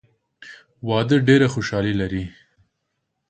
واده 0.87 1.17
ډېره 1.27 1.47
خوشحالي 1.53 1.93
لري. 2.01 2.23